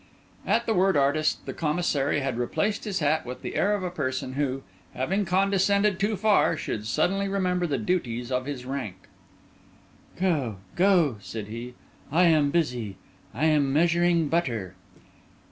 [0.47, 3.91] At the word "artist," the Commissary had replaced his hat with the air of a
[3.91, 4.63] person who,
[4.95, 8.95] having condescended too far, should suddenly remember the duties of his rank.
[10.19, 11.75] "Go, go," said he,
[12.11, 14.73] "I am busy—I am measuring butter."